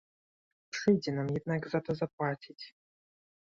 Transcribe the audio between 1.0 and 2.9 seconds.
nam jednak za to zapłacić